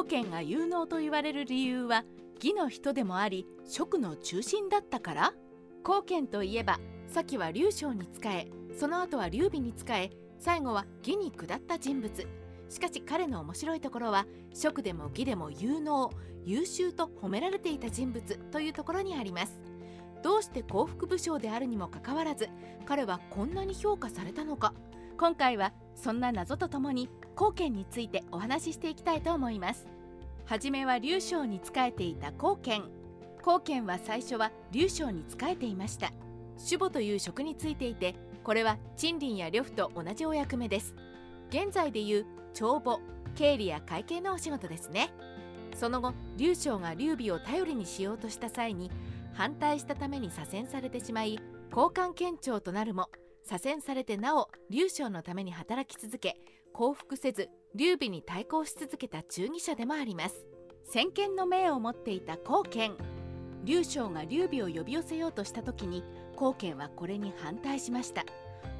[0.00, 2.04] 後見が有能と言われる理由は
[2.36, 5.34] 義の人でもあり職の中心だったから？
[5.82, 12.26] 後見といえば先は劉将に仕えその後は劉備に仕え最後は義に下った人物。
[12.70, 14.24] しかし彼の面白いところは
[14.54, 16.10] 職でも義でも有能
[16.46, 19.60] 優秀と褒められていた人物というところにあります。
[20.22, 22.48] どうして幸福武将であるにもかかわらず
[22.86, 24.72] 彼はこんなに評価されたのか。
[25.18, 27.10] 今回はそんな謎とともに
[27.40, 29.88] 後見についてお話ししていきたいと思います。
[30.44, 32.82] はじめは劉将に仕えていた後見。
[33.42, 36.12] 後見は最初は劉将に仕えていました。
[36.62, 38.14] 守護という職についていて
[38.44, 40.94] これは賃金や呂布と同じお役目です。
[41.48, 43.00] 現在でいう帳簿
[43.34, 45.08] 経理や会計のお仕事ですね。
[45.74, 48.90] その後劉将が劉備を頼りにしようとした際に
[49.32, 51.40] 反対したために左遷されてしまい
[51.74, 53.08] 交換県庁となるも
[53.44, 56.36] 左遷されてなお劉将のために働き続け
[56.72, 60.46] 降伏せず劉備に対抗し続けた忠義者でもあります。
[60.84, 62.96] 先見の明を持っていた後見
[63.64, 66.02] 劉将が劉備を呼び寄せようとした時に
[66.36, 68.24] 後見はこれに反対しました。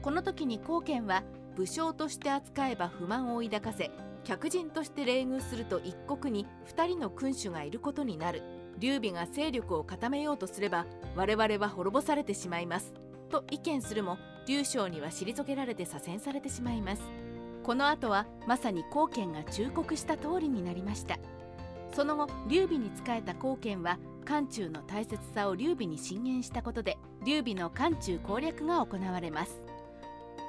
[0.00, 1.22] この時に後見は
[1.54, 3.90] 武将として扱えば不満を抱かせ
[4.24, 8.42] 客人として礼遇すると一国に2人の君主がいることになる。
[8.78, 12.94] 劉備が勢力を固めようとすれば我々は滅ぼされてしまいます。
[13.28, 17.02] と意見するも劉将には退けられて左遷されてしまいます。
[17.62, 21.18] この後はまさに後見が忠告した通りになりました。
[21.94, 29.60] その後劉備に仕えた後見は漢中の大切さを劉備に進言したことで劉備の漢中攻略が行われます。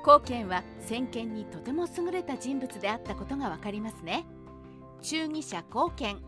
[0.04, 4.26] 後見は先見にとても優れた人物であったことがわかりますね。
[5.02, 6.24] 忠義者後見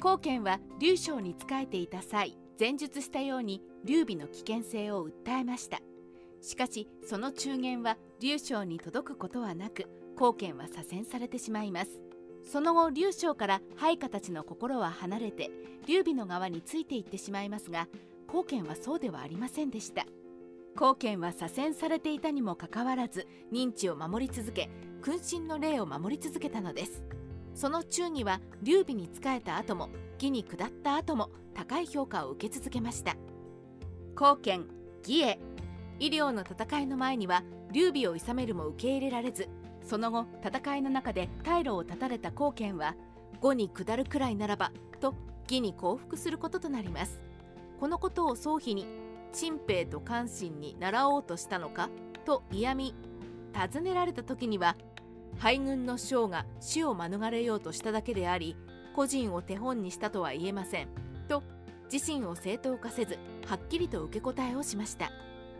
[0.00, 5.78] 後見は劉将に仕えていた際前述したように劉備の危険性を訴えました。
[6.42, 9.86] しかしその中言は劉将に届くことはなく
[10.20, 12.02] 後見は左遷されてしまいます。
[12.44, 15.50] その後劉将から配下たちの心は離れて
[15.86, 17.88] 劉備の側についていってしまいますが
[18.26, 20.04] 後見はそうではありませんでした。
[20.76, 24.68] 後見は左遷されていたにもかかわらず認知を守り続け
[25.00, 27.02] 君臣の礼を守り続けたのです。
[27.54, 33.16] その忠義は劉備に仕えた後も義に下った後も高い評価を受け続けました。
[34.14, 34.66] 後見
[35.02, 35.38] 義へ。
[35.98, 37.42] 医療の戦いの前には
[37.72, 39.48] 劉備を諌めるも受け入れられず
[39.84, 42.94] その後戦いの中で退路を断たれた後見は
[43.40, 45.14] 語に下るくらいならばと
[45.44, 47.18] 義に降伏することとなります。
[47.80, 48.86] このことを宗妃に
[49.32, 51.88] 陳平と関心に習おうとしたのか
[52.24, 52.94] と嫌み
[53.52, 54.76] 尋ねられた時には
[55.38, 58.56] 敗軍の将が死を免れようとしただけであり
[58.94, 60.88] 個人を手本にしたとは言えません
[61.28, 61.42] と
[61.90, 65.10] 自身を正当化せずはっきりと受け答えをしました。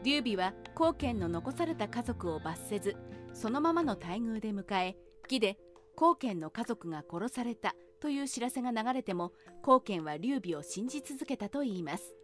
[0.03, 2.97] 劉備は後見の残された家族を罰せず
[3.33, 5.59] そのままの待遇で迎え義で
[5.97, 9.33] 後見の家族が殺されたという知らせが流れても
[9.63, 12.15] 後見は劉備を信じ続けたといいます。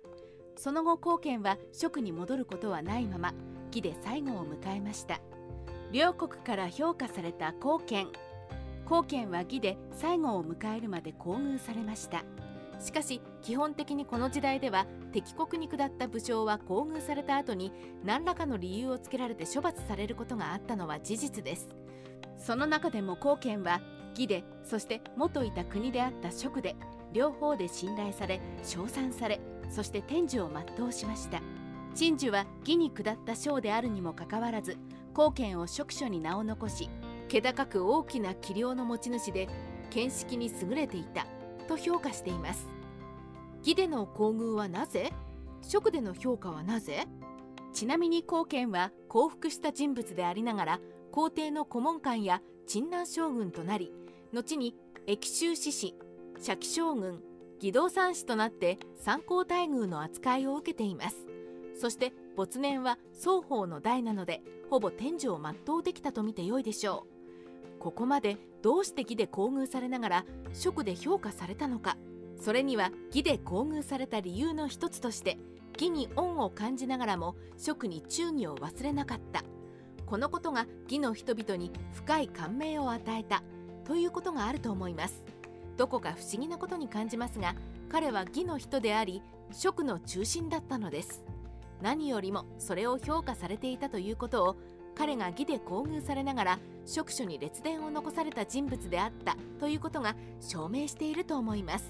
[0.56, 3.34] その後後見は職に戻ることはないまま
[3.68, 5.20] 義で最後を迎えました。
[5.92, 8.08] 両国から評価された後見
[8.86, 12.24] 後見は義で最後を迎えるまで厚遇されました。
[12.78, 17.72] しかし基本的にこの時代では敵国に下った武将は厚遇された後に
[18.04, 21.68] 何らかの理由をつけられて処罰されることがあったのは事実です。
[22.36, 26.76] その中でも後見は義でそして元いた国であった職で
[27.12, 31.40] 両方で信頼され称賛されそして天寿を全うしました。
[31.94, 34.76] 陳寿は義に下った将であるにもかかわらず
[35.14, 36.90] 後見を職所に名を残し
[37.28, 39.48] 気高く大きな器量の持ち主で
[39.90, 41.26] 見識に優れていた。
[41.66, 42.66] と評価しています。
[43.60, 45.12] 義での厚遇はなぜ？
[45.62, 47.06] 職での評価はなぜ？
[47.72, 50.80] ちなみに後見は降伏した人物でありながら
[51.12, 53.92] 皇帝の顧問官や陳南将軍となり
[54.32, 54.74] 後に
[55.06, 55.94] 益州志士
[56.40, 57.20] 社記将軍
[57.56, 61.16] 義道三氏となって参考待遇の扱いを受けています。
[61.78, 67.15] そして没年は双方の代なのでほぼ天寿を全うできたと見てよいでしょう。
[67.78, 71.96] ここまでどうして義で厚遇されながら職で評価されたのか。
[72.38, 75.38] それには義で厚遇された理由の一つとして
[75.74, 79.42] 義に恩を感じながらも職に忠義を忘れなかった。
[80.06, 83.42] このことが義の人々に深い感銘を与えた。
[83.84, 85.24] ということがあると思います。
[85.76, 87.54] どこか不思議なことに感じますが
[87.90, 91.24] 彼は義の人であり職の中心だったのです。
[91.82, 94.56] 何よりもそれを評価されていたということを
[94.94, 101.84] 彼が義で厚遇されながら職所に列伝を残された人物であったということが証明していると思います。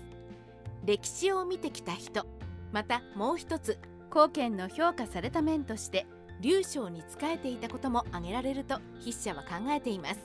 [0.85, 2.27] 歴史を見てきた人
[2.73, 3.79] またもう一つ
[4.11, 6.07] 後見の評価された面として
[6.41, 10.21] 劉将に仕えていたことも挙げられると筆者は考えています。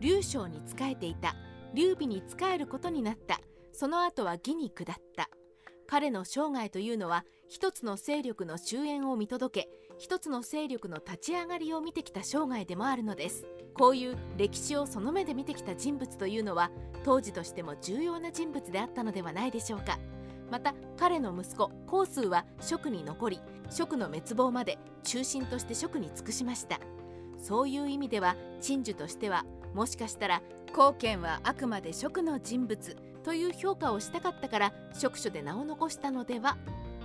[0.00, 1.34] 劉将に仕えていた
[1.74, 3.40] 劉備に仕えることになった。
[3.72, 5.30] その後は義に下った。
[5.86, 9.68] 彼の生涯というのは一つの勢力の終焉を見届け
[9.98, 13.44] 一つの勢力の立ち上がりを見てきた生涯でもあるのです。
[13.74, 16.70] こういう歴史をその目で見てきた人物というのは
[17.04, 19.98] 当時としても重要な人物であったのではないでしょうか。
[20.50, 26.80] また彼の息子孔数は蜀に残り蜀の滅亡まで中心として蜀に尽くしました。
[27.36, 29.44] そういう意味では陳樹としては
[29.74, 30.40] もしかしたら
[30.72, 36.56] 後見はあくまで蜀の人物という評価をしたかったから職書で名を残したのでは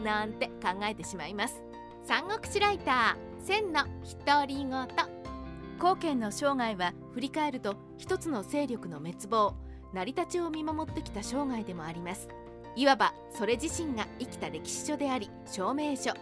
[0.04, 1.64] なんて考えてしまいます。
[2.04, 3.84] 三国志ライター千の
[4.26, 4.88] 独り言。
[5.80, 9.56] 後見の生涯は振り返ると一つの勢力の滅亡
[9.94, 12.28] 成り立ちを見守ってきた生涯でもあります。
[12.76, 16.14] いわばそれ自身が生きた歴史書であり証明書。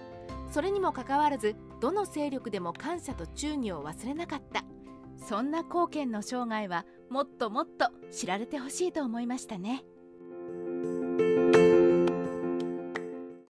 [0.51, 4.63] それにもかかわらずどの勢力でも感謝と忠義を忘れなかった。
[5.17, 9.83] そんな後見の生涯はもっともっと知られてほしいと思いましたね。